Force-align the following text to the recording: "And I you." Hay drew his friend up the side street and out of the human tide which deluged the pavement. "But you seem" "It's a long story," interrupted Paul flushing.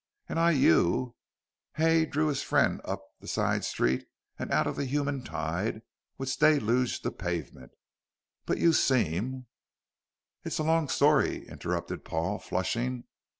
"And 0.27 0.39
I 0.39 0.49
you." 0.49 1.15
Hay 1.75 2.07
drew 2.07 2.25
his 2.29 2.41
friend 2.41 2.81
up 2.83 3.03
the 3.19 3.27
side 3.27 3.63
street 3.63 4.07
and 4.39 4.49
out 4.51 4.65
of 4.65 4.75
the 4.75 4.85
human 4.87 5.23
tide 5.23 5.83
which 6.15 6.39
deluged 6.39 7.03
the 7.03 7.11
pavement. 7.11 7.73
"But 8.47 8.57
you 8.57 8.73
seem" 8.73 9.45
"It's 10.43 10.57
a 10.57 10.63
long 10.63 10.89
story," 10.89 11.47
interrupted 11.47 12.03
Paul 12.03 12.39
flushing. 12.39 13.03